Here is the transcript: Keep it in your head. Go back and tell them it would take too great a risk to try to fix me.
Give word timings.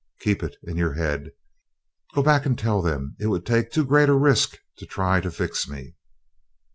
Keep 0.21 0.41
it 0.41 0.55
in 0.63 0.77
your 0.77 0.93
head. 0.93 1.29
Go 2.15 2.23
back 2.23 2.47
and 2.47 2.57
tell 2.57 2.81
them 2.81 3.15
it 3.19 3.27
would 3.27 3.45
take 3.45 3.69
too 3.69 3.85
great 3.85 4.09
a 4.09 4.15
risk 4.17 4.57
to 4.77 4.87
try 4.87 5.21
to 5.21 5.29
fix 5.29 5.69
me. 5.69 5.93